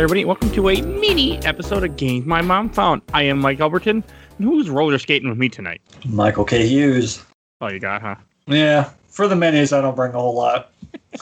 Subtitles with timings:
[0.00, 0.24] Hi, everybody.
[0.24, 3.02] Welcome to a mini episode of Games My Mom Found.
[3.12, 4.02] I am Mike Alberton.
[4.38, 5.82] And who's roller skating with me tonight?
[6.06, 6.66] Michael K.
[6.66, 7.22] Hughes.
[7.60, 8.14] Oh, you got, huh?
[8.46, 10.72] Yeah, for the minis, I don't bring a whole lot.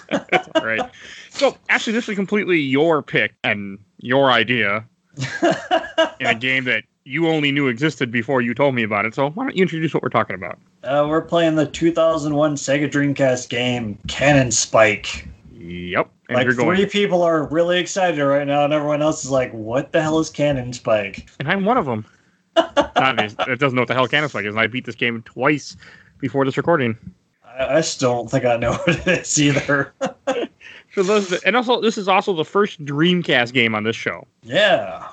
[0.09, 0.89] That's all right.
[1.31, 4.85] So, actually, this is completely your pick and your idea
[6.21, 9.13] in a game that you only knew existed before you told me about it.
[9.13, 10.57] So, why don't you introduce what we're talking about?
[10.85, 15.27] Uh, we're playing the 2001 Sega Dreamcast game Cannon Spike.
[15.53, 16.13] Yep.
[16.29, 19.51] And like you're three people are really excited right now, and everyone else is like,
[19.53, 22.05] "What the hell is Cannon Spike?" And I'm one of them.
[22.57, 24.55] That doesn't know what the hell Cannon Spike is.
[24.55, 25.77] And I beat this game twice
[26.19, 26.99] before this recording.
[27.45, 29.93] I, I still don't think I know what it is either.
[30.91, 34.27] For those that, and also, this is also the first Dreamcast game on this show.
[34.43, 35.07] yeah,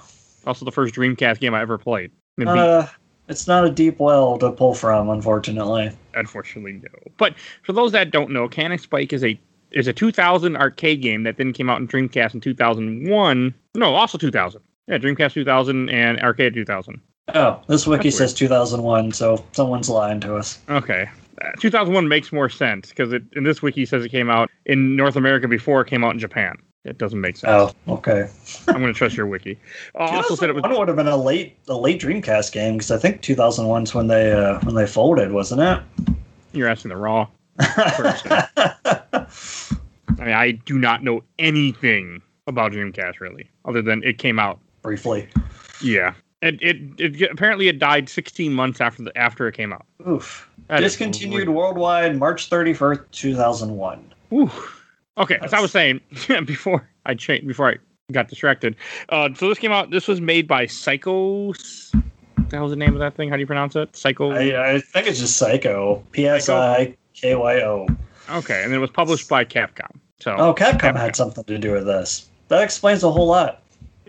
[0.48, 2.12] Also, the first Dreamcast game I ever played.
[2.44, 2.88] Uh,
[3.28, 5.92] it's not a deep well to pull from, unfortunately.
[6.16, 7.12] unfortunately no.
[7.18, 9.40] But for those that don't know, Cannon Spike is a
[9.76, 13.54] is a 2000 arcade game that then came out in Dreamcast in 2001.
[13.76, 14.62] No, also 2000.
[14.88, 17.00] Yeah, Dreamcast 2000 and Arcade 2000.
[17.34, 18.30] Oh, this wiki That's weird.
[18.30, 20.60] says 2001, so someone's lying to us.
[20.70, 21.10] Okay.
[21.42, 24.96] Uh, 2001 makes more sense because it in this wiki says it came out in
[24.96, 26.56] North America before it came out in Japan.
[26.86, 27.74] It doesn't make sense.
[27.88, 28.30] Oh, okay.
[28.68, 29.60] I'm going to trust your wiki.
[29.96, 32.76] Uh, also said it was 2001 would have been a late a late Dreamcast game
[32.76, 36.16] because I think 2001's when they uh, when they folded, wasn't it?
[36.54, 37.28] you're asking the raw.
[37.60, 39.28] I
[40.20, 45.28] mean, I do not know anything about Dreamcast really, other than it came out Briefly.
[45.82, 46.14] Yeah.
[46.44, 49.84] It, it it apparently it died 16 months after the after it came out.
[50.08, 50.48] Oof.
[50.68, 54.14] That is Discontinued worldwide March 31st, 2001.
[54.32, 54.52] Ooh.
[55.18, 56.02] Okay, as I was saying
[56.46, 57.78] before I changed before I
[58.12, 58.76] got distracted.
[59.10, 59.90] Uh, so this came out.
[59.90, 61.48] This was made by Psikyo.
[61.48, 63.30] What the hell's the name of that thing?
[63.30, 63.94] How do you pronounce it?
[63.94, 64.36] Psikyo.
[64.36, 66.04] I, I think it's just Psikyo.
[66.12, 66.96] P S I
[67.26, 67.88] K Y O.
[68.30, 70.00] okay, and it was published by Capcom.
[70.20, 71.00] So Oh, Capcom Capcom.
[71.00, 72.30] had something to do with this.
[72.50, 73.64] That explains a whole lot.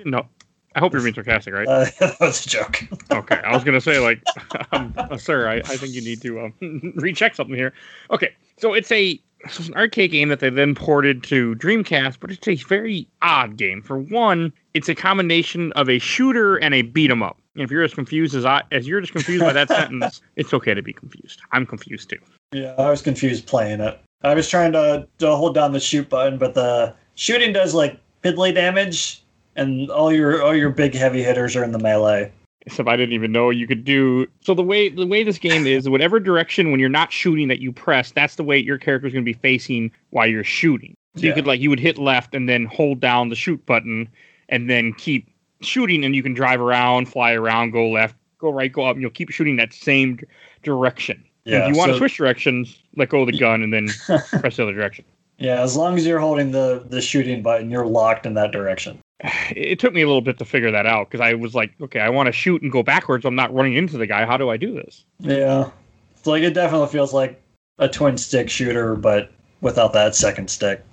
[0.04, 0.26] no,
[0.74, 1.66] I hope you're being sarcastic, right?
[1.66, 2.82] Uh, that was a joke.
[3.10, 4.20] okay, I was gonna say like,
[4.72, 7.72] um, uh, sir, I, I think you need to um, recheck something here.
[8.10, 12.18] Okay, so it's a so it's an arcade game that they then ported to Dreamcast,
[12.20, 13.82] but it's a very odd game.
[13.82, 17.36] For one, it's a combination of a shooter and a beat 'em up.
[17.54, 20.52] And if you're as confused as I, as you're just confused by that sentence, it's
[20.52, 21.40] okay to be confused.
[21.52, 22.18] I'm confused too.
[22.52, 23.98] Yeah, I was confused playing it.
[24.22, 28.00] I was trying to, to hold down the shoot button, but the shooting does like
[28.22, 29.22] piddly damage,
[29.54, 32.32] and all your all your big heavy hitters are in the melee.
[32.66, 34.26] Except I didn't even know you could do.
[34.40, 37.60] So the way the way this game is, whatever direction when you're not shooting that
[37.60, 40.96] you press, that's the way your character's going to be facing while you're shooting.
[41.16, 44.08] So you could like you would hit left and then hold down the shoot button,
[44.48, 45.30] and then keep
[45.62, 49.00] shooting, and you can drive around, fly around, go left, go right, go up, and
[49.00, 50.26] you'll keep shooting that same d-
[50.62, 51.24] direction.
[51.44, 53.88] Yeah, if you want to so- switch directions, let go of the gun and then
[54.40, 55.04] press the other direction.
[55.38, 58.98] Yeah, as long as you're holding the the shooting button, you're locked in that direction.
[59.50, 62.00] It took me a little bit to figure that out because I was like, okay,
[62.00, 63.24] I want to shoot and go backwards.
[63.24, 64.26] I'm not running into the guy.
[64.26, 65.04] How do I do this?
[65.20, 65.70] Yeah,
[66.16, 67.40] it's like it definitely feels like
[67.78, 69.30] a twin stick shooter, but
[69.60, 70.84] without that second stick.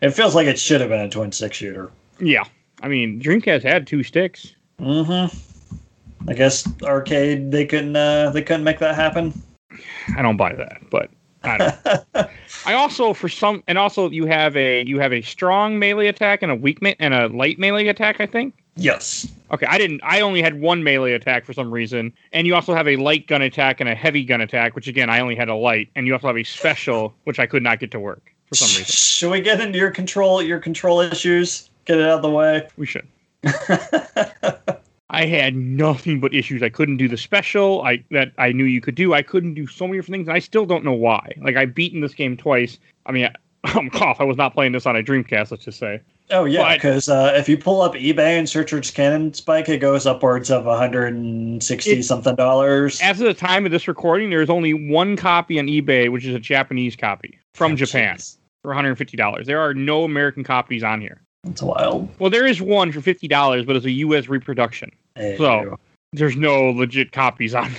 [0.00, 1.90] It feels like it should have been a twin stick shooter.
[2.20, 2.44] Yeah.
[2.82, 4.54] I mean, Dreamcast had two sticks.
[4.78, 5.34] Mm-hmm.
[6.28, 9.42] I guess arcade they couldn't uh, they couldn't make that happen.
[10.16, 11.10] I don't buy that, but
[11.46, 12.28] I.
[12.66, 16.42] I also for some and also you have a you have a strong melee attack
[16.42, 18.54] and a weak me- and a light melee attack, I think.
[18.76, 19.28] yes.
[19.50, 22.12] Okay, I didn't I only had one melee attack for some reason.
[22.32, 25.10] And you also have a light gun attack and a heavy gun attack, which again
[25.10, 27.78] I only had a light, and you also have a special which I could not
[27.78, 28.84] get to work for some reason.
[28.86, 31.70] Should we get into your control your control issues?
[31.84, 32.66] Get it out of the way.
[32.76, 33.06] We should.
[35.14, 36.62] I had nothing but issues.
[36.62, 39.14] I couldn't do the special I that I knew you could do.
[39.14, 41.32] I couldn't do so many different things, and I still don't know why.
[41.40, 42.78] Like I've beaten this game twice.
[43.06, 43.28] I mean,
[43.64, 44.18] I'm cough.
[44.20, 45.50] I was not playing this on a Dreamcast.
[45.50, 46.00] Let's just say.
[46.30, 49.78] oh yeah, because uh, if you pull up eBay and search for Cannon Spike, it
[49.78, 53.00] goes upwards of 160 It- something dollars.
[53.00, 56.24] As of the time of this recording, there is only one copy on eBay, which
[56.24, 58.36] is a Japanese copy from Oh, Japan jeez.
[58.62, 59.46] for 150 dollars.
[59.46, 61.20] There are no American copies on here.
[61.44, 62.08] That's wild.
[62.18, 64.28] Well, there is one for 50 dollars, but it's a U.S.
[64.28, 64.90] reproduction.
[65.16, 65.78] So-
[66.12, 67.72] There's no legit copies on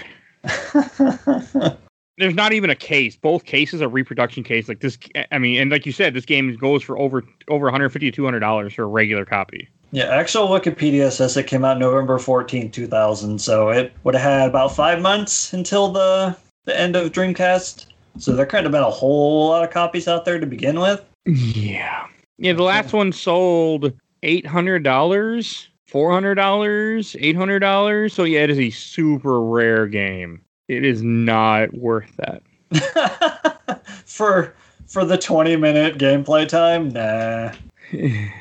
[0.43, 1.77] there.
[2.17, 3.15] there's not even a case.
[3.15, 4.67] Both cases are reproduction case.
[4.67, 4.97] Like this,
[5.31, 8.39] I mean, and like you said, this game goes for over over 150 to 200
[8.39, 9.69] dollars for a regular copy.
[9.91, 13.39] Yeah, actual Wikipedia says it came out November 14, 2000.
[13.39, 16.35] So it would have had about five months until the,
[16.65, 17.85] the end of Dreamcast.
[18.17, 21.03] So there couldn't have been a whole lot of copies out there to begin with.
[21.25, 22.07] Yeah,
[22.37, 22.53] yeah.
[22.53, 23.93] The last one sold
[24.23, 28.13] 800 dollars, 400 dollars, 800 dollars.
[28.13, 30.41] So yeah, it is a super rare game.
[30.67, 32.41] It is not worth that.
[34.05, 34.53] for
[34.87, 37.51] for the 20 minute gameplay time, nah.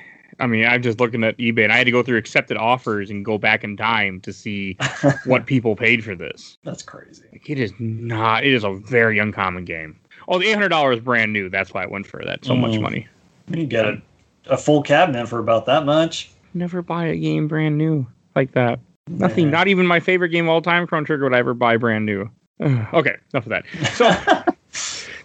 [0.41, 3.09] I mean, I'm just looking at eBay, and I had to go through accepted offers
[3.09, 4.77] and go back in time to see
[5.27, 6.59] what people paid for this.
[6.65, 7.23] That's crazy.
[7.31, 8.43] Like, it is not.
[8.45, 9.97] It is a very uncommon game.
[10.27, 11.49] Oh, the eight hundred dollars brand new.
[11.51, 12.81] That's why I went for that so much Mm.
[12.81, 13.09] money.
[13.49, 14.03] You get a,
[14.47, 16.31] a full cabinet for about that much.
[16.55, 18.81] Never buy a game brand new like that.
[19.09, 19.51] Nothing.
[19.51, 22.07] Not even my favorite game of all time, Chrono Trigger, would I ever buy brand
[22.07, 22.31] new.
[22.61, 23.65] Okay, enough of that.
[23.93, 24.45] So.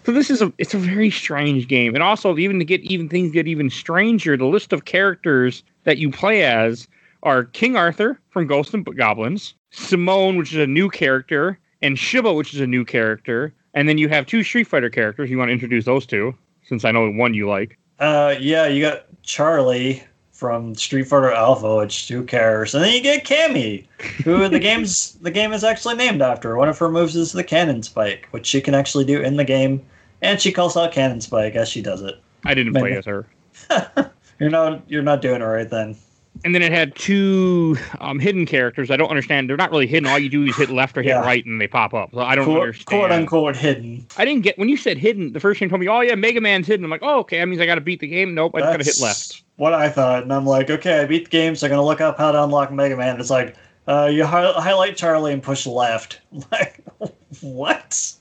[0.04, 3.08] So this is a it's a very strange game, and also even to get even
[3.08, 4.36] things get even stranger.
[4.36, 6.88] The list of characters that you play as
[7.22, 12.32] are King Arthur from Ghosts and Goblins, Simone, which is a new character, and Shiba,
[12.32, 15.30] which is a new character, and then you have two Street Fighter characters.
[15.30, 16.34] You want to introduce those two,
[16.64, 17.78] since I know one you like.
[17.98, 20.02] Uh, yeah, you got Charlie
[20.40, 22.74] from Street Fighter Alpha, which who cares?
[22.74, 23.84] And then you get Cammy,
[24.24, 26.56] who the game's the game is actually named after.
[26.56, 29.44] One of her moves is the Cannon Spike, which she can actually do in the
[29.44, 29.82] game,
[30.22, 32.14] and she calls out Cannon Spike as she does it.
[32.46, 32.98] I didn't play Man.
[32.98, 33.26] as her.
[34.40, 35.96] You're not you're not doing it right then.
[36.44, 38.90] And then it had two um, hidden characters.
[38.90, 39.48] I don't understand.
[39.48, 40.08] They're not really hidden.
[40.08, 41.20] All you do is hit left or hit Yeah.
[41.20, 42.10] right, and they pop up.
[42.14, 42.86] So I don't Quote, understand.
[42.86, 44.06] quote unquote hidden.
[44.16, 45.32] I didn't get when you said hidden.
[45.34, 47.38] The first thing you told me, "Oh yeah, Mega Man's hidden." I'm like, "Oh okay."
[47.38, 48.34] That means I got to beat the game.
[48.34, 49.42] Nope, I just got to hit left.
[49.56, 52.00] What I thought, and I'm like, okay, I beat the game, so I'm gonna look
[52.00, 53.20] up how to unlock Mega Man.
[53.20, 53.54] It's like,
[53.86, 56.20] uh, you hi- highlight Charlie and push left.
[56.50, 56.80] like,
[57.42, 58.12] what?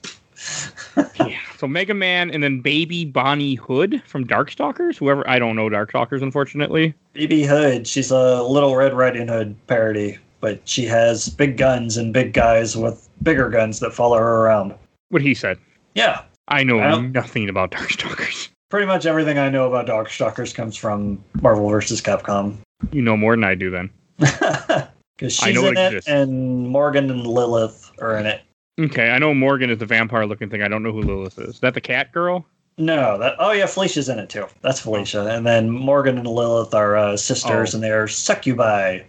[1.19, 1.37] Yeah.
[1.57, 4.97] So Mega Man, and then Baby Bonnie Hood from Darkstalkers.
[4.97, 6.93] Whoever I don't know Darkstalkers, unfortunately.
[7.13, 12.13] Baby Hood, she's a Little Red Riding Hood parody, but she has big guns and
[12.13, 14.73] big guys with bigger guns that follow her around.
[15.09, 15.57] What he said.
[15.95, 18.49] Yeah, I know Well- nothing about Darkstalkers.
[18.69, 22.01] pretty much everything I know about Darkstalkers comes from Marvel vs.
[22.01, 22.57] Capcom.
[22.91, 23.69] You know more than I do.
[23.69, 23.89] Then.
[25.19, 26.09] Because I she's know in it it, exists.
[26.09, 28.39] and Morgan and Lilith are in it.
[28.79, 30.61] Okay, I know Morgan is the vampire-looking thing.
[30.61, 31.55] I don't know who Lilith is.
[31.55, 32.45] Is that the cat girl?
[32.77, 34.45] No, that oh yeah, Felicia's in it too.
[34.61, 37.77] That's Felicia, and then Morgan and Lilith are uh, sisters, Oh.
[37.77, 38.99] and they're succubi.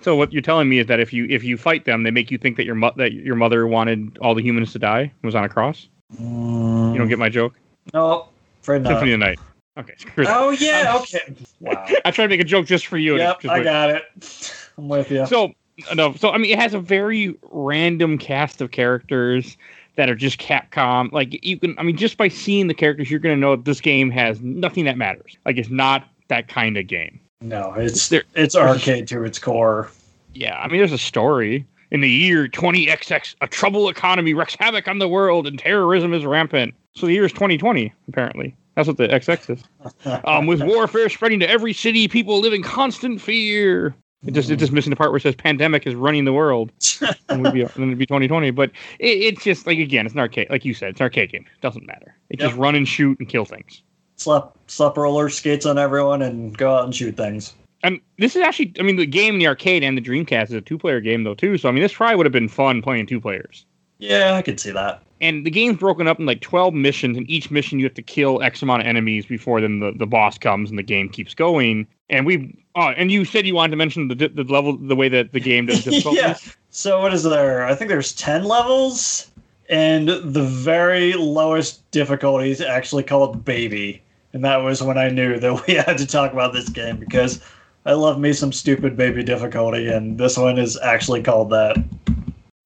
[0.00, 2.32] So what you're telling me is that if you if you fight them, they make
[2.32, 5.12] you think that your mo- that your mother wanted all the humans to die, and
[5.22, 5.86] was on a cross.
[6.18, 7.54] You don't get my joke.
[7.94, 8.26] No,
[8.62, 8.90] afraid not.
[8.90, 9.38] Symphony of the Night.
[9.78, 9.94] Okay.
[10.26, 11.34] Oh yeah, Um, okay.
[11.60, 11.86] Wow.
[12.04, 13.16] I tried to make a joke just for you.
[13.16, 14.52] yep, I got it.
[14.76, 15.24] I'm with you.
[15.26, 15.52] So
[15.94, 19.56] no, so I mean, it has a very random cast of characters
[19.96, 21.12] that are just Capcom.
[21.12, 23.80] Like you can, I mean, just by seeing the characters, you're gonna know that this
[23.80, 25.36] game has nothing that matters.
[25.46, 27.20] Like it's not that kind of game.
[27.40, 29.90] No, it's There- it's arcade to its core.
[30.34, 31.66] Yeah, I mean, there's a story.
[31.90, 36.24] In the year 20XX, a troubled economy wreaks havoc on the world and terrorism is
[36.24, 36.72] rampant.
[36.94, 38.56] So the year is 2020, apparently.
[38.76, 39.64] That's what the XX is.
[40.24, 43.94] Um, with warfare spreading to every city, people live in constant fear.
[44.24, 46.70] It just it's just missing the part where it says pandemic is running the world.
[47.28, 48.50] and we'd be, then it'd be 2020.
[48.52, 50.48] But it, it's just like again, it's an arcade.
[50.48, 51.44] Like you said, it's an arcade game.
[51.52, 52.14] It doesn't matter.
[52.30, 53.82] It just run and shoot and kill things.
[54.16, 57.54] slap slap roller skates on everyone and go out and shoot things.
[57.82, 60.52] And this is actually, I mean, the game in the arcade and the Dreamcast is
[60.52, 61.58] a two-player game though too.
[61.58, 63.66] So I mean, this probably would have been fun playing two players.
[63.98, 65.02] Yeah, I could see that.
[65.22, 68.02] And the game's broken up in like 12 missions, and each mission you have to
[68.02, 71.32] kill X amount of enemies before then the, the boss comes and the game keeps
[71.32, 71.86] going.
[72.10, 75.08] And we, oh, and you said you wanted to mention the, the level, the way
[75.08, 76.20] that the game does difficulties.
[76.20, 76.36] Yeah.
[76.70, 77.64] So what is there?
[77.64, 79.30] I think there's ten levels,
[79.70, 84.02] and the very lowest difficulty is actually called baby,
[84.32, 87.40] and that was when I knew that we had to talk about this game because
[87.86, 91.76] I love me some stupid baby difficulty, and this one is actually called that.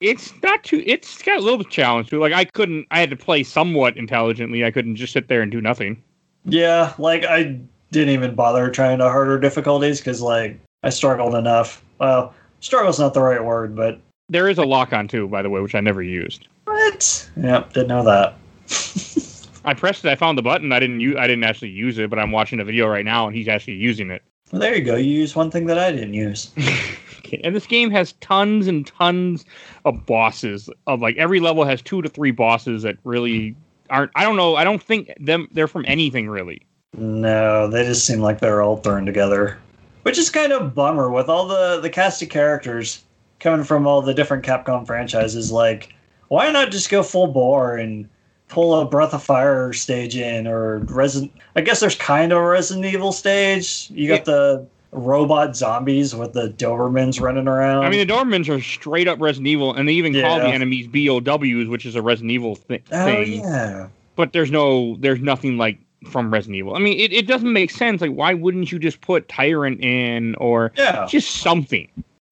[0.00, 0.82] It's not too.
[0.86, 2.20] It's got a little bit of challenge to it.
[2.20, 2.86] Like I couldn't.
[2.90, 4.64] I had to play somewhat intelligently.
[4.64, 6.02] I couldn't just sit there and do nothing.
[6.44, 7.58] Yeah, like I
[7.92, 11.82] didn't even bother trying to harder difficulties because like I struggled enough.
[11.98, 13.98] Well, struggle's not the right word, but
[14.28, 16.46] There is a lock on too, by the way, which I never used.
[16.64, 17.30] what?
[17.36, 18.34] Yep, didn't know that.
[19.64, 20.10] I pressed it.
[20.10, 20.72] I found the button.
[20.72, 21.16] I didn't use.
[21.18, 23.74] I didn't actually use it, but I'm watching a video right now, and he's actually
[23.74, 24.22] using it.
[24.52, 24.94] Well, there you go.
[24.94, 26.52] You use one thing that I didn't use.
[27.26, 29.44] Okay, And this game has tons and tons
[29.84, 30.70] of bosses.
[30.86, 33.56] Of like every level has two to three bosses that really
[33.90, 34.12] aren't.
[34.14, 34.56] I don't know.
[34.56, 35.48] I don't think them.
[35.52, 36.62] They're from anything really.
[36.96, 39.58] No, they just seem like they're all thrown together.
[40.02, 43.02] Which is kind of bummer with all the, the cast of characters
[43.40, 45.50] coming from all the different Capcom franchises.
[45.50, 45.92] Like,
[46.28, 48.08] why not just go full bore and
[48.48, 52.46] pull a Breath of Fire stage in or Resident I guess there's kind of a
[52.46, 53.90] Resident Evil stage.
[53.90, 57.84] You got the robot zombies with the Dobermans running around.
[57.84, 60.86] I mean, the Dobermans are straight up Resident Evil, and they even call the enemies
[60.88, 63.40] BOWs, which is a Resident Evil thi- oh thing.
[63.40, 63.88] yeah.
[64.14, 65.78] But there's no, there's nothing like
[66.10, 66.74] from Resident Evil.
[66.74, 68.00] I mean, it, it doesn't make sense.
[68.00, 71.06] Like, why wouldn't you just put Tyrant in or Yeah.
[71.08, 71.88] just something?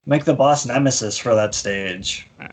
[0.06, 2.26] Make the boss nemesis for that stage.
[2.40, 2.48] Uh,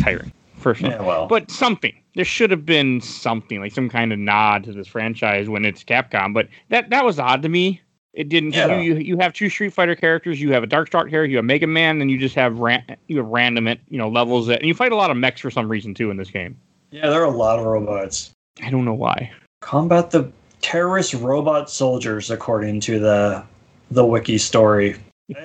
[0.00, 0.80] Tyrant, first.
[0.82, 1.26] Yeah, well.
[1.26, 1.94] But something.
[2.16, 5.84] There should have been something, like some kind of nod to this franchise when it's
[5.84, 6.34] Capcom.
[6.34, 7.80] But that that was odd to me.
[8.12, 8.54] It didn't.
[8.54, 8.80] Yeah.
[8.80, 10.40] You, you you have two Street Fighter characters.
[10.40, 11.26] You have a Darkstalker character.
[11.26, 14.08] You have Mega Man, and you just have ran, you have random it you know
[14.08, 16.30] levels that and you fight a lot of mechs for some reason too in this
[16.30, 16.56] game.
[16.90, 18.32] Yeah, there are a lot of robots.
[18.62, 19.30] I don't know why.
[19.60, 23.44] Combat the terrorist robot soldiers, according to the
[23.90, 24.96] the wiki story.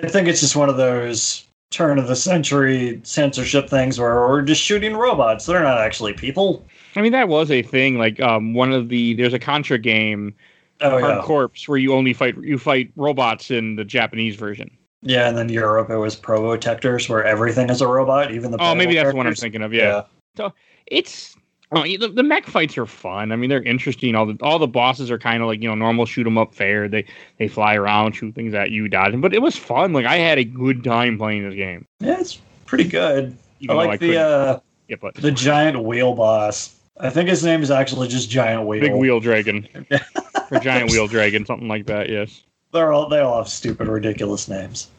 [0.04, 4.42] I think it's just one of those turn of the century censorship things where we're
[4.42, 5.46] just shooting robots.
[5.46, 6.66] They're not actually people.
[6.96, 7.98] I mean that was a thing.
[7.98, 10.34] Like um, one of the there's a Contra game,
[10.82, 14.70] Oh Hard yeah, Corps, where you only fight you fight robots in the Japanese version.
[15.02, 15.30] yeah.
[15.30, 18.58] And then Europe, it was Probotectors, where everything is a robot, even the.
[18.60, 19.74] Oh, maybe that's the one I'm thinking of.
[19.74, 20.04] Yeah.
[20.36, 20.54] So
[20.88, 21.36] it's
[21.72, 23.32] oh, the, the mech fights are fun.
[23.32, 24.16] I mean, they're interesting.
[24.16, 26.54] All the all the bosses are kind of like you know normal shoot 'em up
[26.54, 26.88] fair.
[26.90, 27.06] They
[27.40, 29.22] they fly around, shoot things at you, dodging.
[29.22, 29.94] But it was fun.
[29.94, 31.86] Like I had a good time playing this game.
[32.00, 33.38] Yeah, it's pretty good.
[33.62, 36.76] Even I like couldn't the uh, get but the giant wheel boss.
[37.00, 38.80] I think his name is actually just Giant Wheel.
[38.82, 39.68] big wheel dragon
[40.52, 42.10] or giant wheel dragon, something like that.
[42.10, 42.44] Yes.
[42.72, 44.90] They're all they all have stupid, ridiculous names.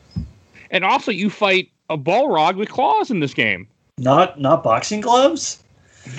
[0.71, 3.69] And also, you fight a Balrog with claws in this game.
[3.99, 5.63] Not not boxing gloves.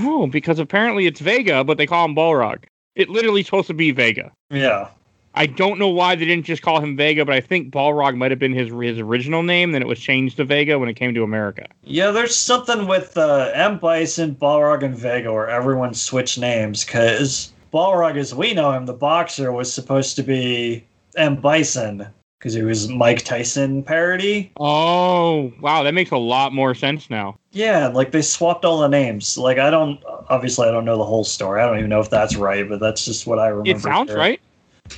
[0.02, 2.64] No, because apparently it's Vega, but they call him Balrog.
[2.96, 4.32] It literally supposed to be Vega.
[4.50, 4.90] Yeah,
[5.38, 8.32] I don't know why they didn't just call him Vega, but I think Balrog might
[8.32, 9.72] have been his his original name.
[9.72, 11.68] Then it was changed to Vega when it came to America.
[11.84, 12.12] yeah.
[12.12, 18.18] There's something with uh, M Bison, Balrog, and Vega where everyone switched names because Balrog,
[18.18, 20.84] as we know him, the boxer, was supposed to be
[21.16, 22.08] M Bison
[22.40, 24.52] because he was Mike Tyson parody.
[24.60, 27.38] Oh, wow, that makes a lot more sense now.
[27.52, 29.38] Yeah, like they swapped all the names.
[29.38, 31.62] Like I don't obviously I don't know the whole story.
[31.62, 33.72] I don't even know if that's right, but that's just what I remember.
[33.72, 34.40] It sounds right.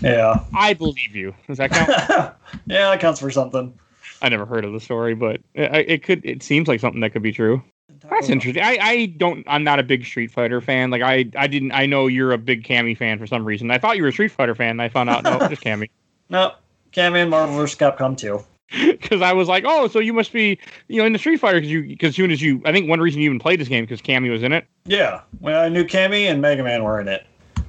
[0.01, 0.43] Yeah.
[0.55, 1.33] I believe you.
[1.47, 1.89] Does that count?
[2.65, 3.77] yeah, that counts for something.
[4.21, 6.25] I never heard of the story, but it, it could.
[6.25, 7.63] It seems like something that could be true.
[8.09, 8.63] That's interesting.
[8.63, 9.43] I, I don't.
[9.47, 10.89] I'm not a big Street Fighter fan.
[10.89, 11.71] Like I I didn't.
[11.71, 13.71] I know you're a big Cammy fan for some reason.
[13.71, 14.71] I thought you were a Street Fighter fan.
[14.71, 15.89] And I found out no, just Cammy.
[16.29, 16.53] No,
[16.91, 17.77] Cammy and Marvel vs.
[17.77, 18.43] Capcom too.
[18.99, 21.57] Because I was like, oh, so you must be you know in the Street Fighter
[21.57, 23.83] because you because soon as you I think one reason you even played this game
[23.83, 24.67] because Cammy was in it.
[24.85, 27.25] Yeah, well, I knew Cammy and Mega Man were in it.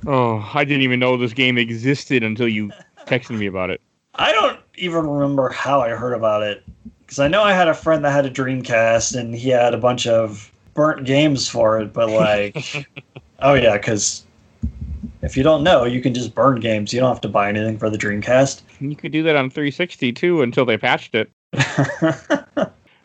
[0.07, 2.71] Oh, I didn't even know this game existed until you
[3.07, 3.81] texted me about it.
[4.15, 6.65] I don't even remember how I heard about it
[7.01, 9.79] because I know I had a friend that had a Dreamcast and he had a
[9.79, 12.87] bunch of burnt games for it, but like,
[13.41, 14.25] oh yeah, because
[15.23, 16.93] if you don't know, you can just burn games.
[16.93, 18.63] You don't have to buy anything for the Dreamcast.
[18.81, 21.31] You could do that on 360 too until they patched it.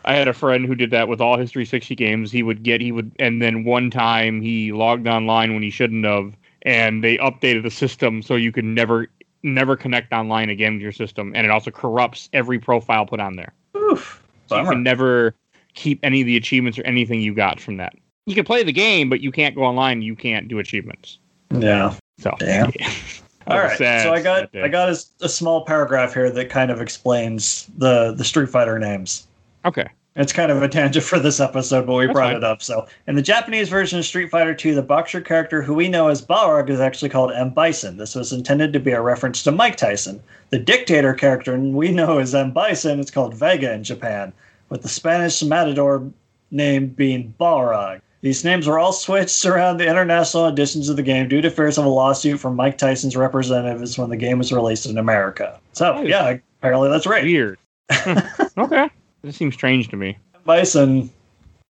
[0.07, 2.31] I had a friend who did that with all his 360 games.
[2.31, 6.05] He would get he would and then one time he logged online when he shouldn't
[6.05, 9.07] have and they updated the system so you could never
[9.43, 13.35] never connect online again with your system and it also corrupts every profile put on
[13.35, 13.53] there.
[13.77, 15.35] Oof, So you can never
[15.75, 17.93] keep any of the achievements or anything you got from that.
[18.25, 21.19] You can play the game but you can't go online, you can't do achievements.
[21.51, 21.95] Yeah.
[22.19, 22.71] So Damn.
[22.79, 22.91] yeah.
[23.47, 24.49] All right, so I got.
[24.55, 28.79] I got a, a small paragraph here that kind of explains the the Street Fighter
[28.79, 29.27] names.
[29.65, 29.87] Okay.
[30.17, 32.37] It's kind of a tangent for this episode, but we That's brought fine.
[32.37, 32.61] it up.
[32.61, 36.07] So, in the Japanese version of Street Fighter II, the boxer character who we know
[36.07, 37.49] as Balrog is actually called M.
[37.49, 37.97] Bison.
[37.97, 40.21] This was intended to be a reference to Mike Tyson.
[40.51, 42.51] The dictator character we know as M.
[42.51, 44.31] Bison is called Vega in Japan,
[44.69, 46.09] with the Spanish matador
[46.49, 47.99] name being Balrog.
[48.21, 51.77] These names were all switched around the international editions of the game due to fears
[51.77, 55.59] of a lawsuit from Mike Tyson's representatives when the game was released in America.
[55.73, 57.23] So, yeah, apparently that's right.
[57.23, 57.59] Weird.
[57.91, 58.19] Hmm.
[58.57, 58.89] okay.
[59.25, 60.17] This seems strange to me.
[60.43, 61.09] Bison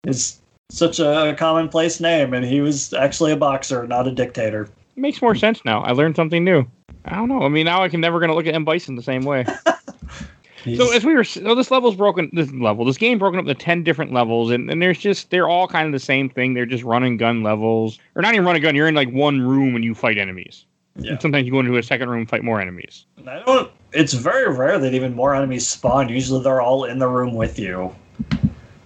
[0.07, 0.41] is
[0.72, 4.63] such a commonplace name, and he was actually a boxer, not a dictator.
[4.63, 5.83] It makes more sense now.
[5.83, 6.65] I learned something new.
[7.05, 7.43] I don't know.
[7.43, 9.45] I mean, now I can never gonna look at M Bison the same way.
[10.77, 12.29] So as we were, so this level's broken.
[12.31, 15.50] This level, this game broken up into ten different levels, and, and there's just they're
[15.50, 16.53] all kind of the same thing.
[16.53, 18.74] They're just run and gun levels, or not even run and gun.
[18.74, 20.63] You're in like one room and you fight enemies.
[20.95, 21.12] Yeah.
[21.12, 23.05] And sometimes you go into a second room and fight more enemies.
[23.27, 23.72] I don't.
[23.93, 26.09] It's very rare that even more enemies spawn.
[26.09, 27.93] Usually, they're all in the room with you.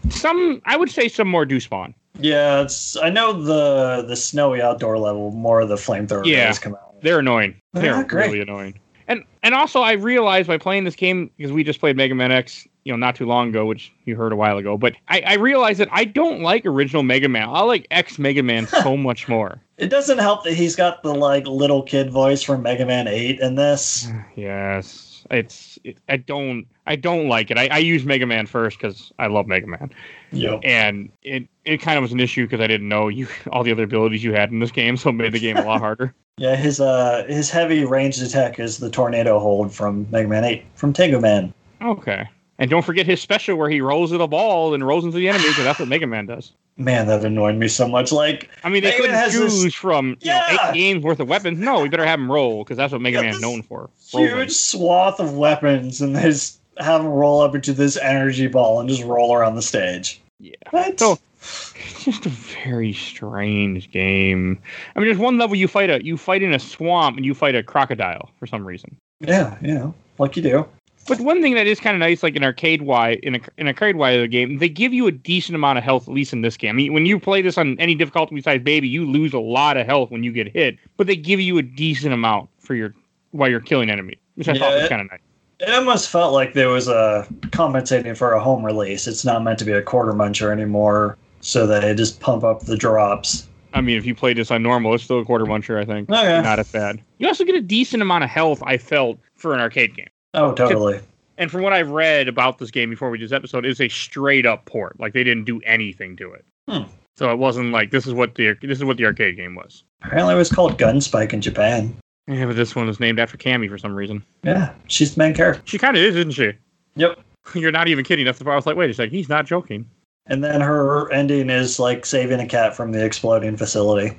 [0.09, 1.93] Some, I would say, some more do spawn.
[2.19, 2.97] Yeah, it's.
[2.97, 5.31] I know the the snowy outdoor level.
[5.31, 6.51] More of the flamethrower Yeah.
[6.53, 7.01] come out.
[7.01, 7.61] They're annoying.
[7.73, 8.79] They're They're really annoying.
[9.07, 12.31] And and also I realized by playing this game because we just played Mega Man
[12.31, 14.77] X, you know, not too long ago, which you heard a while ago.
[14.77, 17.50] But I, I realized that I don't like original Mega Man.
[17.50, 19.62] I like X Mega Man so much more.
[19.77, 23.41] It doesn't help that he's got the like little kid voice from Mega Man Eight
[23.41, 24.08] in this.
[24.38, 27.58] yes, it's it, I don't I don't like it.
[27.58, 29.91] I, I use Mega Man first because I love Mega Man,
[30.32, 30.62] Yep.
[30.63, 33.74] and it it kind of was an issue because I didn't know you all the
[33.74, 36.13] other abilities you had in this game, so it made the game a lot harder.
[36.39, 40.65] Yeah, his uh his heavy ranged attack is the tornado hold from Mega Man Eight
[40.75, 41.51] from Tengu Man.
[41.82, 42.29] Okay.
[42.59, 45.29] And don't forget his special where he rolls with a ball and rolls into the
[45.29, 46.53] enemy because that's what Mega Man does.
[46.77, 48.11] Man, that annoyed me so much.
[48.11, 50.39] Like, I mean, they Mega couldn't choose this- from you Yeah.
[50.39, 51.59] know eight games worth of weapons.
[51.59, 53.89] No, we better have him roll because that's what Mega Man's known for.
[54.11, 54.49] huge rolling.
[54.49, 58.87] swath of weapons, and they just have him roll up into this energy ball and
[58.89, 60.19] just roll around the stage.
[60.39, 60.53] Yeah.
[60.71, 60.99] What?
[60.99, 64.59] So it's just a very strange game.
[64.95, 67.33] I mean, there's one level you fight a you fight in a swamp and you
[67.33, 68.97] fight a crocodile for some reason.
[69.19, 70.67] yeah, you know, like you do.
[71.07, 73.67] But one thing that is kind of nice, like in arcade wide, in a in
[73.67, 76.33] arcade wide of the game, they give you a decent amount of health, at least
[76.33, 76.71] in this game.
[76.71, 79.77] I mean, when you play this on any difficulty besides baby, you lose a lot
[79.77, 82.93] of health when you get hit, but they give you a decent amount for your
[83.31, 85.19] while you're killing enemies, which I thought was kind of nice.
[85.59, 89.07] It almost felt like there was a compensating for a home release.
[89.07, 92.77] It's not meant to be a quarter muncher anymore, so they just pump up the
[92.77, 93.47] drops.
[93.73, 96.09] I mean, if you play this on normal, it's still a quarter muncher, I think.
[96.09, 96.41] Okay.
[96.41, 97.01] Not as bad.
[97.17, 100.07] You also get a decent amount of health, I felt, for an arcade game.
[100.34, 101.00] Oh, totally.
[101.38, 103.89] And from what I've read about this game before we did this episode, it's a
[103.89, 105.00] straight up port.
[105.00, 106.46] Like they didn't do anything to it.
[106.67, 106.84] Hmm.
[107.15, 109.84] So it wasn't like this is what the this is what the arcade game was.
[110.03, 111.96] Apparently, it was called Gunspike in Japan.
[112.27, 114.24] Yeah, but this one was named after Cammy for some reason.
[114.43, 115.62] Yeah, she's the main character.
[115.65, 116.51] She kind of is, isn't she?
[116.96, 117.19] Yep.
[117.55, 118.25] You're not even kidding.
[118.25, 119.89] That's the part I was like, wait a second, he's not joking.
[120.27, 124.17] And then her ending is like saving a cat from the exploding facility.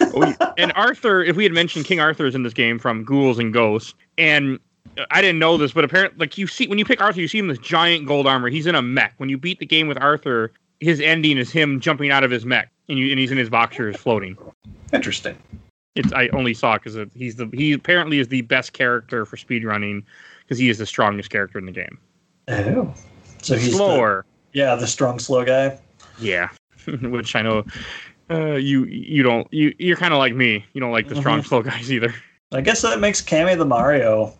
[0.00, 3.38] Oh, and Arthur, if we had mentioned King Arthur is in this game from Ghouls
[3.38, 4.58] and Ghosts, and
[5.10, 7.38] I didn't know this, but apparently, like you see when you pick Arthur, you see
[7.38, 8.48] him in this giant gold armor.
[8.48, 9.14] He's in a mech.
[9.18, 12.44] When you beat the game with Arthur, his ending is him jumping out of his
[12.44, 14.36] mech, and you and he's in his boxers floating.
[14.92, 15.36] Interesting.
[15.94, 20.02] It's I only saw because he's the he apparently is the best character for speedrunning
[20.42, 21.98] because he is the strongest character in the game.
[22.48, 22.92] Oh.
[23.42, 25.78] So he's the, Slower, yeah, the strong, slow guy.
[26.18, 26.48] yeah,
[27.02, 27.64] which I know
[28.30, 30.64] uh, you you don't you you're kind of like me.
[30.72, 31.46] You don't like the strong Mhm.
[31.46, 32.14] slow guys either.
[32.52, 34.32] I guess that makes Cammy the Mario.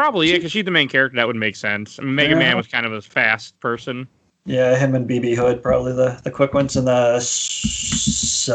[0.00, 1.16] Probably, yeah, because she's the main character.
[1.16, 1.98] That would make sense.
[1.98, 2.38] I mean, Mega Yeah.
[2.38, 4.08] Man was kind of a fast person.
[4.46, 6.74] Yeah, him and BB Hood probably the, the quick ones.
[6.74, 8.54] And the Saba?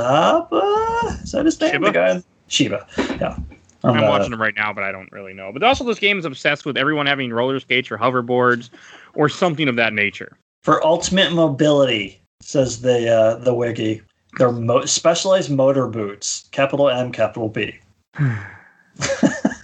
[1.21, 1.73] Is that his name?
[1.73, 1.85] Shiba?
[1.85, 2.23] The guy?
[2.47, 2.87] Shiba.
[2.97, 3.37] Yeah.
[3.83, 5.51] I'm uh, watching them right now, but I don't really know.
[5.53, 8.71] But also, this game is obsessed with everyone having roller skates or hoverboards
[9.13, 10.39] or something of that nature.
[10.63, 14.01] For ultimate mobility, says the uh, the wiki,
[14.39, 16.49] they're mo- specialized motor boots.
[16.51, 17.77] Capital M, capital B.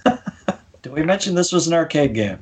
[0.92, 2.38] We mentioned this was an arcade game?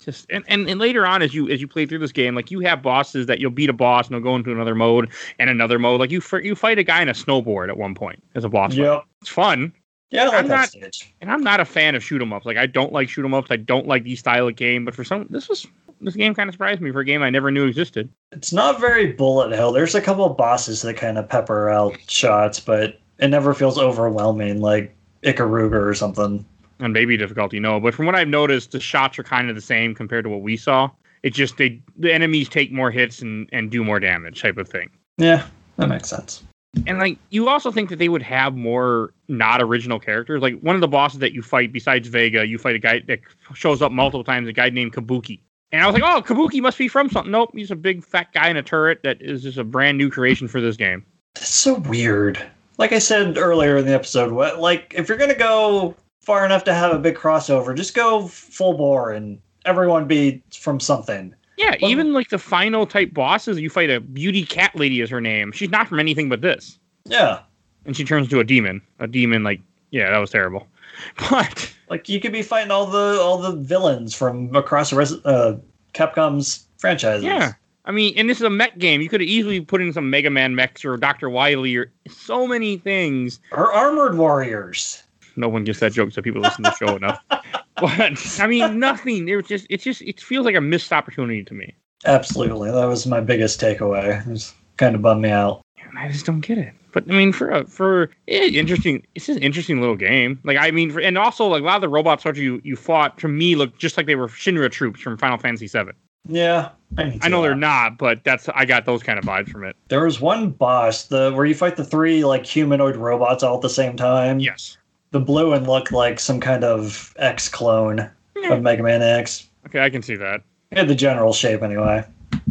[0.00, 2.50] Just and, and, and later on, as you as you play through this game, like
[2.50, 5.50] you have bosses that you'll beat a boss and they'll go into another mode and
[5.50, 6.00] another mode.
[6.00, 8.74] Like you you fight a guy in a snowboard at one point as a boss.
[8.74, 9.72] Yeah, It's fun.
[10.10, 11.14] Yeah, I like I'm that not- stage.
[11.20, 12.46] And I'm not a fan of shoot 'em ups.
[12.46, 13.48] Like I don't like shoot 'em ups.
[13.50, 14.84] I don't like these style of game.
[14.86, 15.66] But for some, this was
[16.00, 18.08] this game kind of surprised me for a game I never knew existed.
[18.32, 19.72] It's not very bullet hell.
[19.72, 23.76] There's a couple of bosses that kind of pepper out shots, but it never feels
[23.76, 26.46] overwhelming like Ikaruga or something.
[26.80, 27.80] On maybe difficulty, no.
[27.80, 30.42] But from what I've noticed, the shots are kind of the same compared to what
[30.42, 30.90] we saw.
[31.22, 34.68] It's just they the enemies take more hits and, and do more damage type of
[34.68, 34.90] thing.
[35.16, 36.42] Yeah, that makes sense.
[36.86, 40.42] And like you also think that they would have more not original characters.
[40.42, 43.20] Like one of the bosses that you fight besides Vega, you fight a guy that
[43.54, 45.40] shows up multiple times, a guy named Kabuki.
[45.72, 47.30] And I was like, oh, Kabuki must be from something.
[47.30, 50.10] Nope, he's a big fat guy in a turret that is just a brand new
[50.10, 51.04] creation for this game.
[51.34, 52.40] That's so weird.
[52.78, 56.64] Like I said earlier in the episode, what like if you're gonna go far enough
[56.64, 61.34] to have a big crossover, just go full bore and everyone be from something.
[61.56, 65.10] Yeah, Well- even like the final type bosses, you fight a beauty cat lady is
[65.10, 65.52] her name.
[65.52, 66.78] She's not from anything but this.
[67.04, 67.40] Yeah.
[67.86, 68.82] and she turns into a demon.
[68.98, 70.66] A demon, like yeah, that was terrible.
[71.30, 75.56] But Like you could be fighting all the all the villains from across res- uh,
[75.94, 77.24] Capcom's franchises.
[77.24, 77.52] yeah,
[77.86, 79.00] I mean, and this is a mech game.
[79.00, 82.46] You could have easily put in some Mega Man mechs or Doctor Wily or so
[82.46, 83.40] many things.
[83.52, 85.02] Or Armored Warriors.
[85.38, 87.22] No one gets that joke, so people listen to the show enough.
[87.80, 89.28] But I mean, nothing.
[89.28, 91.76] It was just, it's just, it feels like a missed opportunity to me.
[92.06, 92.72] Absolutely.
[92.72, 94.20] That was my biggest takeaway.
[94.20, 95.62] It was kind of bummed me out.
[95.88, 96.74] And I just don't get it.
[96.92, 100.40] But I mean, for a, for eh, interesting, it's an interesting little game.
[100.42, 102.76] Like I mean, for, and also like a lot of the robots that you you
[102.76, 105.92] fought to me look just like they were Shinra troops from Final Fantasy VII.
[106.26, 106.70] Yeah.
[106.96, 109.76] I, I know they're not, but that's I got those kind of vibes from it.
[109.88, 113.62] There was one boss, the where you fight the three like humanoid robots all at
[113.62, 114.40] the same time.
[114.40, 114.78] Yes.
[115.10, 118.52] The blue one looked like some kind of X clone Yeah.
[118.52, 118.64] of hmm.
[118.64, 119.48] Mega Man X.
[119.66, 120.42] Okay, I can see that.
[120.70, 122.04] It had the general shape anyway.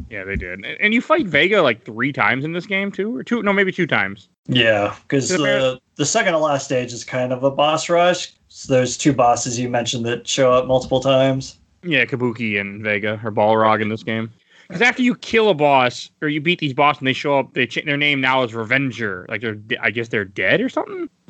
[0.09, 0.65] Yeah, they did.
[0.65, 3.43] And- And you fight Vega like three times in this game too, or two?
[3.43, 4.29] No, maybe two times.
[4.47, 8.33] Yeah, because the the the second to last stage is kind of a boss rush.
[8.47, 11.57] So there's two bosses you mentioned that show up multiple times.
[11.83, 14.31] Yeah, Kabuki and Vega or Balrog in this game.
[14.67, 17.53] Because after you kill a boss or you beat these bosses and they show up,
[17.53, 19.25] they ch- their name now is Revenger.
[19.29, 21.09] Like they're, de- I guess they're dead or something.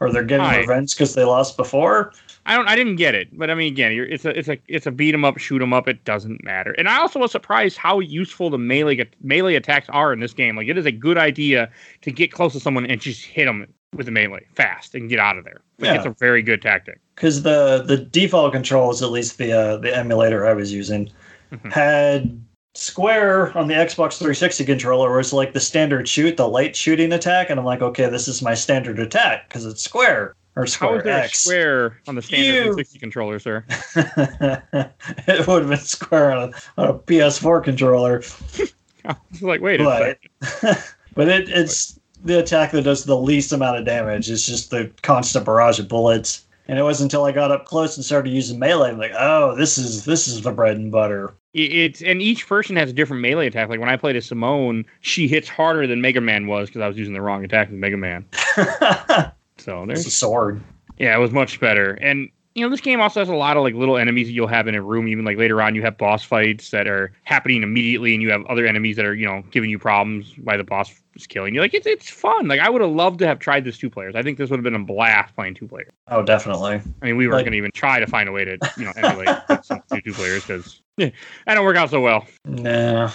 [0.00, 0.58] or they're getting Hi.
[0.60, 2.12] revenge because they lost before.
[2.46, 2.66] I don't.
[2.68, 4.90] I didn't get it, but I mean, again, you're, it's a it's a it's a
[4.90, 5.86] beat 'em up, shoot 'em up.
[5.86, 6.72] It doesn't matter.
[6.78, 10.56] And I also was surprised how useful the melee melee attacks are in this game.
[10.56, 11.68] Like it is a good idea
[12.02, 15.18] to get close to someone and just hit them with the melee fast and get
[15.18, 15.60] out of there.
[15.78, 15.94] Like, Yeah.
[15.96, 17.00] It's a very good tactic.
[17.14, 21.10] because the the default controls, at least the uh, the emulator I was using,
[21.52, 21.72] Mhm.
[21.72, 22.40] had
[22.78, 27.50] Square on the Xbox 360 controller was like the standard shoot, the light shooting attack,
[27.50, 31.02] and I'm like, okay, this is my standard attack because it's Square or Square is
[31.04, 31.40] there X.
[31.40, 33.64] square on the standard You- 360 controller, sir?
[33.96, 38.22] it would have been Square on a, on a PS4 controller,
[39.04, 40.18] I was like, wait a but
[40.52, 40.84] second.
[41.14, 44.30] but it, it's the attack that does the least amount of damage.
[44.30, 46.46] It's just the constant barrage of bullets.
[46.68, 49.54] And it wasn't until I got up close and started using melee, I'm like, oh,
[49.56, 51.34] this is this is the bread and butter.
[51.54, 53.68] It- It's and each person has a different melee attack.
[53.70, 56.88] Like when I played as Simone, she hits harder than Mega Man was because I
[56.88, 58.24] was using the wrong attack with Mega Man.
[59.60, 60.62] So it's there's a sword.
[60.98, 61.94] Yeah, it was much better.
[61.94, 62.28] And
[62.58, 64.66] you know, this game also has a lot of like little enemies that you'll have
[64.66, 65.08] in a room.
[65.08, 68.44] Even like later on, you have boss fights that are happening immediately, and you have
[68.46, 71.60] other enemies that are you know giving you problems by the boss is killing you.
[71.60, 72.48] Like it's it's fun.
[72.48, 74.14] Like I would have loved to have tried this two players.
[74.16, 75.90] I think this would have been a blast playing two players.
[76.08, 76.80] Oh, definitely.
[77.02, 78.84] I mean, we weren't Like- going to even try to find a way to you
[78.84, 79.28] know emulate
[79.64, 81.10] some two two players because yeah,
[81.46, 82.26] that don't work out so well.
[82.44, 83.10] Nah,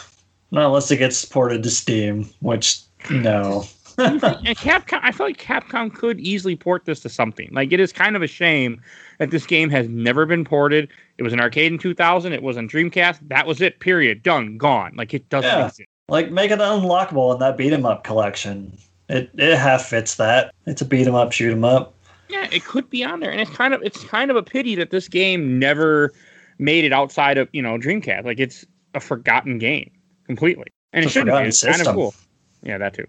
[0.52, 2.80] not unless it gets ported to Steam, which
[3.10, 3.66] no.
[4.56, 7.50] Capcom, I feel like Capcom could easily port this to something.
[7.52, 8.82] Like it is kind of a shame
[9.20, 10.90] that this game has never been ported.
[11.18, 12.34] It was an arcade in 2000.
[12.34, 13.20] It was on Dreamcast.
[13.30, 13.80] That was it.
[13.80, 14.24] Period.
[14.24, 14.58] Done.
[14.58, 14.94] Gone.
[14.96, 15.68] Like it doesn't Yeah.
[15.68, 15.88] exist.
[16.10, 18.78] Like make it unlockable in that beat 'em up collection.
[19.10, 20.54] It it half fits that.
[20.66, 21.94] It's a beat 'em up, shoot 'em up.
[22.30, 24.76] Yeah, it could be on there, and it's kind of it's kind of a pity
[24.76, 26.12] that this game never
[26.58, 28.26] made it outside of you know Dreamcast.
[28.26, 29.92] Like it's a forgotten game
[30.26, 31.48] completely, and It's it shouldn't be.
[31.48, 32.14] It's kind of cool.
[32.64, 33.06] Yeah, that too.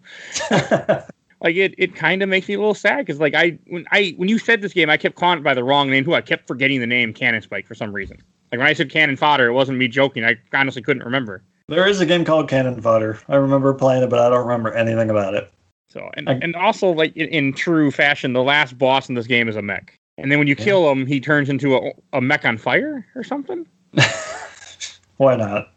[1.41, 4.15] like it, it kind of makes me a little sad because like I when I
[4.17, 6.21] when you said this game, I kept calling it by the wrong name Who I
[6.21, 8.19] kept forgetting the name Cannon Spike for some reason.
[8.53, 10.25] Like when I said Cannon Fodder, it wasn't me joking.
[10.25, 11.43] I honestly couldn't remember.
[11.69, 13.19] there is a game called Cannon Fodder.
[13.29, 15.51] I remember playing it, but I don't remember anything about it.
[15.89, 19.27] So and I- and also like in, in true fashion, the last boss in this
[19.27, 20.65] game is a mech, and then when you Yeah.
[20.65, 23.67] kill him, he turns into a, a mech on fire or something.
[25.19, 25.73] Why not?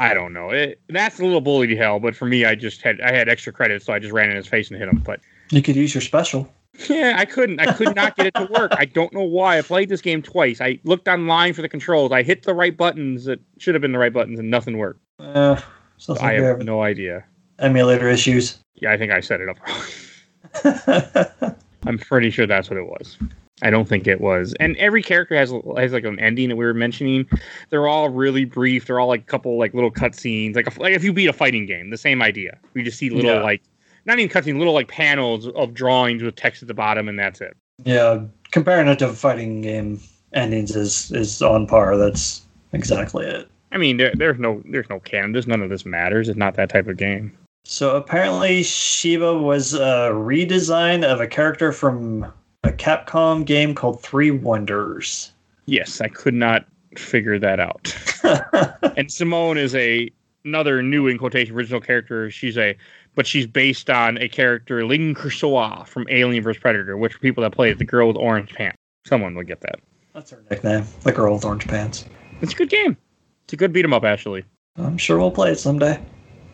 [0.00, 0.48] I don't know.
[0.48, 3.28] It, that's a little bully to hell, but for me, I just had I had
[3.28, 5.02] extra credit, so I just ran in his face and hit him.
[5.04, 6.50] But You could use your special.
[6.88, 7.60] Yeah, I couldn't.
[7.60, 8.72] I could not get it to work.
[8.78, 9.58] I don't know why.
[9.58, 10.60] I played this game twice.
[10.62, 12.12] I looked online for the controls.
[12.12, 15.00] I hit the right buttons that should have been the right buttons, and nothing worked.
[15.18, 15.60] Uh,
[16.08, 17.24] I like have have no idea.
[17.58, 18.58] emulator issues.
[18.76, 21.54] Yeah, I think I set it up wrong.
[21.86, 23.18] I'm pretty sure that's what it was.
[23.62, 24.54] I don't think it was.
[24.60, 27.26] And every character has has like an ending that we were mentioning.
[27.70, 28.86] They're all really brief.
[28.86, 30.56] They're all like a couple like little cutscenes.
[30.56, 32.58] Like a, like if you beat a fighting game, the same idea.
[32.74, 33.42] We just see little Yeah.
[33.42, 33.62] like
[34.06, 37.40] not even cutscenes, little like panels of drawings with text at the bottom, and that's
[37.40, 37.56] it.
[37.84, 40.00] yeah, comparing it to fighting game
[40.32, 41.96] endings is is on par.
[41.96, 42.42] That's
[42.72, 43.48] exactly it.
[43.72, 45.32] I mean, there, there's no there's no canon.
[45.32, 46.28] There's none of this matters.
[46.28, 47.36] It's not that type of game.
[47.64, 52.32] So apparently, Shiba was uh, a redesign of a character from
[52.64, 55.32] a Capcom game called Three Wonders.
[55.66, 57.94] Yes, I could not figure that out.
[58.96, 60.10] and Simone is a
[60.44, 62.30] another new in quotation original character.
[62.30, 62.76] She's a
[63.14, 67.42] but she's based on a character Linn Kurosawa from Alien vs Predator, which for people
[67.42, 68.76] that play it, the girl with orange pants.
[69.06, 69.80] Someone would get that.
[70.14, 72.04] That's her nickname, the girl with orange pants.
[72.40, 72.96] It's a good game.
[73.44, 74.44] It's a good beat 'em up, actually.
[74.76, 76.00] I'm sure we'll play it someday.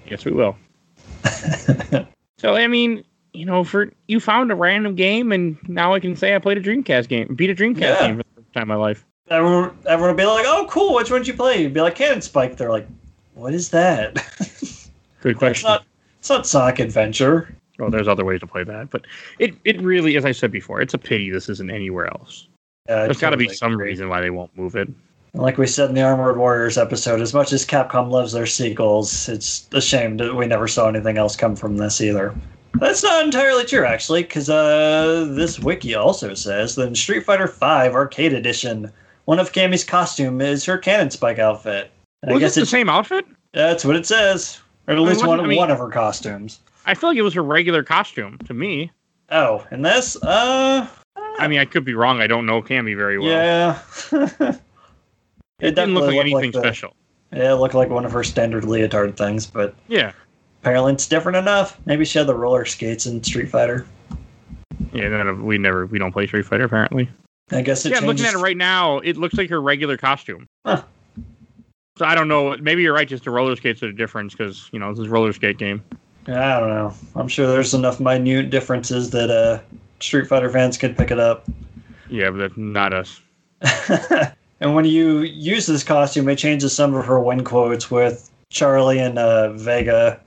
[0.06, 0.56] Yes, we will.
[2.38, 3.02] So I mean,
[3.36, 6.58] you know, for you found a random game, and now I can say I played
[6.58, 8.06] a Dreamcast game, beat a Dreamcast Yeah.
[8.06, 9.04] game for the first time in my life.
[9.30, 10.94] everyone, everyone would be like, "Oh, cool!
[10.94, 12.86] Which one did you play?" You'd be like, "Cannon Spike." They're like,
[13.34, 14.14] "What is that?"
[15.20, 15.68] Good it's question.
[15.68, 15.84] not.
[16.18, 17.54] It's not Sonic Adventure.
[17.78, 19.06] Well, there's other ways to play that, but
[19.38, 22.48] it, it really, as I said before, it's a pity this isn't anywhere else.
[22.88, 24.88] Yeah, there's got to be some reason why they won't move it.
[25.34, 29.28] Like we said in the Armored Warriors episode, as much as Capcom loves their sequels,
[29.28, 32.34] it's a shame that we never saw anything else come from this either.
[32.78, 37.46] That's not entirely true, actually, because uh, this wiki also says that in Street Fighter
[37.46, 38.92] V Arcade Edition,
[39.24, 41.90] one of Cammy's costume is her Cannon Spike outfit.
[42.22, 43.24] And I Was it the same outfit?
[43.52, 46.60] that's what it says, or at least one, I mean- one of her costumes.
[46.84, 48.92] I feel like it was her regular costume to me.
[49.30, 50.86] Oh, and this, uh,
[51.38, 52.20] I mean, I could be wrong.
[52.20, 53.28] I don't know Cammy very well.
[53.28, 53.78] yeah,
[55.58, 56.94] it didn't look like anything the- special.
[57.32, 60.12] Yeah, it looked like one of her standard leotard things, but Yeah,
[60.66, 61.78] apparently different enough.
[61.86, 63.86] Maybe she had the roller skates in Street Fighter.
[64.92, 65.08] yeah.
[65.08, 67.08] Then we never we don't play Street Fighter apparently.
[67.52, 68.24] I guess it yeah, I'm changes.
[68.24, 68.98] looking at it right now.
[68.98, 70.48] It looks like her regular costume.
[70.66, 70.82] Huh.
[71.96, 72.56] So I don't know.
[72.56, 73.06] Maybe you're right.
[73.06, 75.56] Just the roller skates are the difference because you know this is a roller skate
[75.56, 75.84] game.
[76.26, 76.92] I don't know.
[77.14, 79.60] I'm sure there's enough minute differences that uh,
[80.00, 81.48] Street Fighter fans could pick it up.
[82.10, 83.20] Yeah, but that's not us.
[84.60, 88.98] and when you use this costume, it changes some of her win quotes with Charlie
[88.98, 90.20] and uh, Vega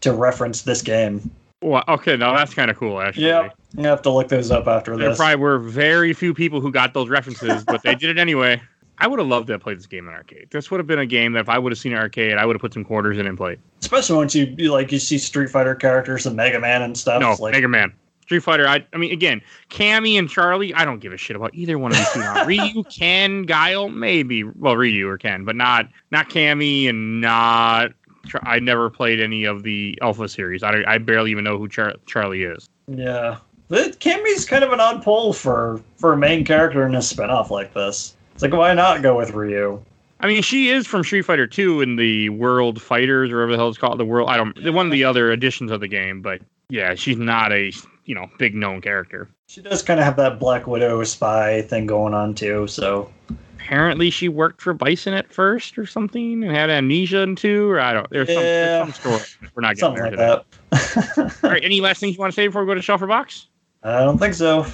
[0.00, 1.30] to reference this game.
[1.62, 3.26] Well, okay, now that's kind of cool, actually.
[3.26, 5.18] Yeah, you have to look those up after There this.
[5.18, 8.60] probably were very few people who got those references, but they did it anyway.
[8.98, 10.48] I would have loved to have played this game in arcade.
[10.50, 12.46] This would have been a game that if I would have seen an arcade, I
[12.46, 13.58] would have put some quarters in and played.
[13.80, 17.20] Especially once you like you see Street Fighter characters and Mega Man and stuff.
[17.20, 17.92] No, like, Mega Man.
[18.22, 21.54] Street Fighter, I, I mean, again, Cammy and Charlie, I don't give a shit about
[21.54, 22.20] either one of these two.
[22.46, 24.42] Ryu, Ken, Guile, maybe.
[24.42, 27.92] Well, Ryu or Ken, but not not Cammy and not.
[28.42, 30.62] I never played any of the Alpha series.
[30.62, 32.68] I, I barely even know who Char- Charlie is.
[32.88, 36.98] yeah, but Cammy's kind of an odd pull for for a main character in a
[37.00, 38.14] spinoff like this.
[38.34, 39.82] It's like why not go with Ryu?
[40.20, 43.58] I mean, she is from Street Fighter 2 in the World Fighters, or whatever the
[43.58, 43.98] hell it's called.
[43.98, 47.18] The World, I don't, one of the other editions of the game, but yeah, she's
[47.18, 47.70] not a,
[48.06, 49.28] you know, big known character.
[49.48, 52.66] She does kind of have that Black Widow spy thing going on too.
[52.66, 53.10] So
[53.66, 57.80] Apparently, she worked for Bison at first or something and had amnesia in two, or
[57.80, 59.50] I don't, there's, some, there's some story.
[59.56, 61.24] We're not getting something there like today.
[61.24, 61.38] that.
[61.42, 63.08] All right, any last things you want to say before we go to Shelf or
[63.08, 63.48] Box?
[63.82, 64.64] I don't think so.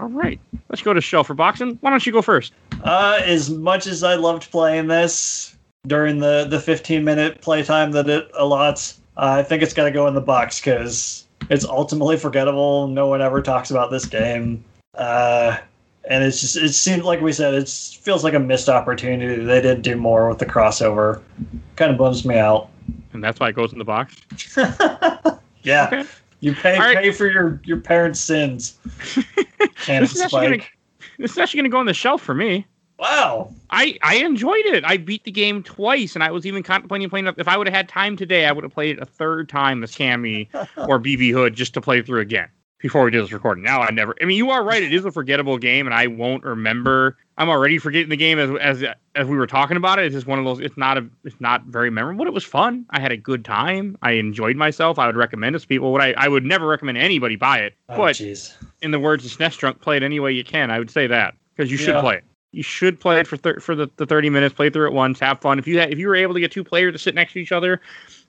[0.00, 2.52] All right, let's go to Shelf or Box, and why don't you go first?
[2.82, 8.08] Uh, as much as I loved playing this during the the 15 minute playtime that
[8.08, 12.16] it allots, uh, I think it's got to go in the box because it's ultimately
[12.16, 12.86] forgettable.
[12.88, 15.58] No one ever talks about this game, uh,
[16.08, 19.42] and it's just it seems like we said it feels like a missed opportunity.
[19.44, 21.20] They didn't do more with the crossover.
[21.76, 22.70] Kind of bums me out.
[23.12, 24.16] And that's why it goes in the box.
[25.62, 26.04] yeah, Okay.
[26.40, 26.96] you pay All right.
[26.96, 28.78] pay for your your parents' sins.
[29.86, 30.58] This is, gonna,
[31.18, 32.66] this is actually going to go on the shelf for me.
[33.00, 33.54] Wow.
[33.70, 34.84] I, I enjoyed it.
[34.84, 37.34] I beat the game twice, and I was even contemplating playing it.
[37.38, 39.82] If I would have had time today, I would have played it a third time
[39.82, 43.64] as Cammy or BB Hood just to play through again before we did this recording.
[43.64, 44.14] Now I never.
[44.20, 44.82] I mean, you are right.
[44.82, 47.16] It is a forgettable game, and I won't remember.
[47.38, 48.84] I'm already forgetting the game as as
[49.14, 50.04] as we were talking about it.
[50.04, 50.60] It's just one of those.
[50.60, 51.06] It's not a.
[51.24, 52.18] It's not very memorable.
[52.18, 52.84] But it was fun.
[52.90, 53.96] I had a good time.
[54.02, 54.98] I enjoyed myself.
[54.98, 55.90] I would recommend it to people.
[55.90, 57.74] What I I would never recommend anybody buy it.
[57.88, 58.54] Oh, but jeez.
[58.82, 60.70] in the words of SNES Drunk, play it any way you can.
[60.70, 62.00] I would say that because you should Yeah.
[62.02, 62.24] play it.
[62.52, 64.54] You should play it for thir- for the, the thirty minutes.
[64.54, 65.20] Play through it once.
[65.20, 65.58] Have fun.
[65.58, 67.38] If you ha- if you were able to get two players to sit next to
[67.38, 67.80] each other,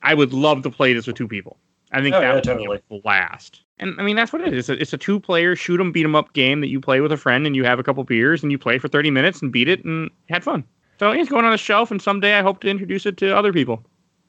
[0.04, 1.58] I would love to play this with two people.
[1.92, 2.78] I think Oh, that yeah, would totally.
[2.90, 3.62] be a blast.
[3.80, 4.70] And I mean that's what it is.
[4.70, 7.02] It's a, it's a two player shoot 'em beat 'em up game that you play
[7.02, 9.42] with a friend and you have a couple beers and you play for thirty minutes
[9.42, 10.64] and beat it and had fun.
[11.00, 13.52] So it's going on the shelf and someday I hope to introduce it to other
[13.52, 13.84] people.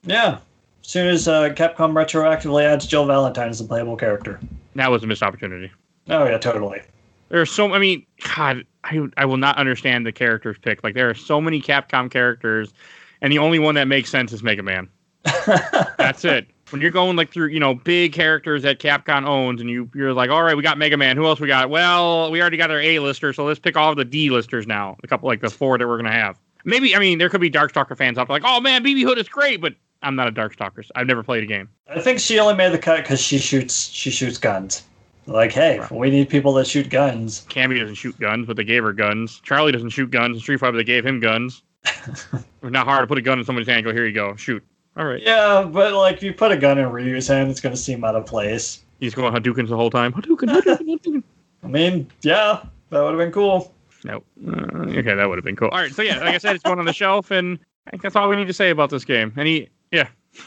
[0.05, 0.39] Yeah.
[0.83, 4.41] As soon as uh, Capcom retroactively adds Jill Valentine as a playable character.
[4.75, 5.71] That was a missed opportunity.
[6.09, 6.81] Oh yeah, totally.
[7.29, 10.85] There are so I mean, God, I I will not understand the characters picked.
[10.85, 12.73] Like there are so many Capcom characters,
[13.21, 14.89] and the only one that makes sense is Mega Man.
[15.47, 16.49] That's it.
[16.71, 20.15] When you're going like through, you know, big characters that Capcom owns, and you you're
[20.15, 21.17] like, all right, we got Mega Man.
[21.17, 21.71] Who else we got?
[21.71, 24.67] Well, we already got our A lister, so let's pick all of the D listers
[24.67, 24.97] now.
[25.05, 26.39] A couple like the four that we're gonna have.
[26.65, 29.19] Maybe I mean there could be Darkstalker fans out there like, oh man, BB Hood
[29.19, 30.89] is great, but I'm not a Darkstalker.
[30.97, 31.69] I've never played a game.
[31.89, 34.83] I think she only made the cut because she shoots she shoots guns.
[35.27, 37.47] Like, hey, we need people that shoot guns.
[37.49, 39.41] Cammy doesn't shoot guns, but they gave her guns.
[39.45, 40.37] Charlie doesn't shoot guns.
[40.37, 41.63] In Street Fighter, they gave him guns.
[41.85, 42.27] it's
[42.63, 43.85] not hard to put a gun in somebody's hand.
[43.85, 44.65] Go here, you go, shoot.
[44.97, 45.23] All right.
[45.23, 48.15] Yeah, but like if you put a gun in Ryu's hand, it's gonna seem out
[48.15, 48.83] of place.
[49.01, 50.13] He's going Hadoukens the whole time.
[50.13, 51.23] Hadouken, Hadouken, Hadouken.
[51.65, 53.73] I mean, yeah, that would have been cool.
[54.05, 54.23] No.
[54.47, 55.69] Uh, okay, that would have been cool.
[55.69, 58.03] All right, so yeah, like I said, it's going on the shelf, and I think
[58.03, 59.33] that's all we need to say about this game.
[59.37, 60.09] Any, yeah.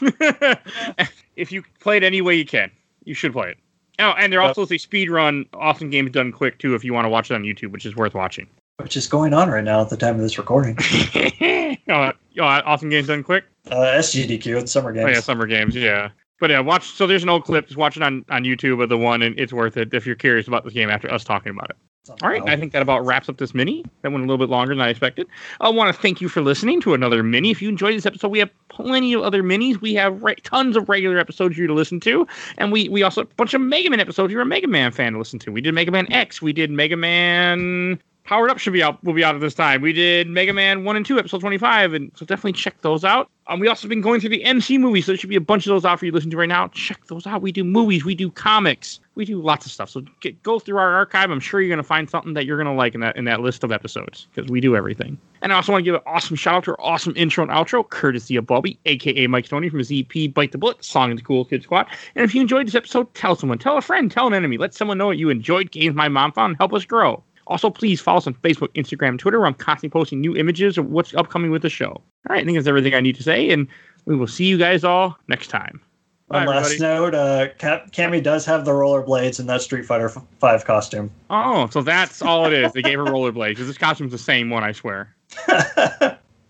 [1.36, 2.70] if you play it any way you can,
[3.04, 3.58] you should play it.
[3.98, 6.92] Oh, and there also is a speed run, Awesome Games Done Quick too, if you
[6.92, 8.46] want to watch it on YouTube, which is worth watching.
[8.76, 10.76] Which is going on right now at the time of this recording.
[11.88, 13.44] oh, oh, Awesome Games Done Quick.
[13.70, 15.06] Uh, SGDQ, it's summer games.
[15.08, 15.74] Oh yeah, summer games.
[15.74, 16.84] Yeah, but yeah, watch.
[16.84, 17.66] So there's an old clip.
[17.66, 20.14] Just watch it on on YouTube of the one, and it's worth it if you're
[20.14, 21.76] curious about this game after us talking about it.
[22.10, 23.84] All right, I think that about wraps up this mini.
[24.02, 25.26] That went a little bit longer than I expected.
[25.60, 27.50] I want to thank you for listening to another mini.
[27.50, 29.80] If you enjoyed this episode, we have plenty of other minis.
[29.80, 32.26] We have re- tons of regular episodes for you to listen to,
[32.58, 34.32] and we we also have a bunch of Mega Man episodes.
[34.32, 35.52] You're a Mega Man fan to listen to.
[35.52, 36.40] We did Mega Man X.
[36.40, 38.00] We did Mega Man.
[38.26, 39.02] Powered Up should be out.
[39.04, 39.80] Will be out at this time.
[39.80, 43.04] We did Mega Man one and two, episode twenty five, and so definitely check those
[43.04, 43.30] out.
[43.46, 45.64] Um, we also been going through the MC movies, so there should be a bunch
[45.64, 46.66] of those out for you to listen to right now.
[46.68, 47.40] Check those out.
[47.40, 49.90] We do movies, we do comics, we do lots of stuff.
[49.90, 51.30] So get, go through our archive.
[51.30, 53.62] I'm sure you're gonna find something that you're gonna like in that in that list
[53.62, 55.16] of episodes because we do everything.
[55.42, 57.52] And I also want to give an awesome shout out to our awesome intro and
[57.52, 61.22] outro, courtesy of Bobby, aka Mike Tony from ZP Bite the Bullet, Song of the
[61.22, 61.86] Cool Kid Squad.
[62.16, 64.74] And if you enjoyed this episode, tell someone, tell a friend, tell an enemy, let
[64.74, 67.22] someone know that you enjoyed games my mom found and help us grow.
[67.48, 70.86] Also, please follow us on Facebook, Instagram, Twitter, where I'm constantly posting new images of
[70.90, 71.90] what's upcoming with the show.
[71.90, 73.68] All right, I think that's everything I need to say, and
[74.04, 75.80] we will see you guys all next time.
[76.28, 76.80] One Bye, last everybody.
[76.80, 81.08] note: uh, Cap- Cammy does have the rollerblades in that Street Fighter f- Five costume,
[81.30, 82.72] Oh, so that's all it is.
[82.72, 85.14] They gave her rollerblades because this costume's the same one, I swear.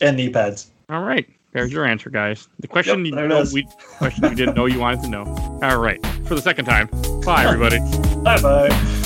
[0.01, 0.71] and knee pads.
[0.89, 2.49] All right, there's your answer, guys.
[2.61, 5.25] The question Yep, you know, we question you didn't know you wanted to know.
[5.63, 6.89] All right, for the second time.
[7.27, 7.79] Bye, everybody.
[8.23, 9.03] Bye bye.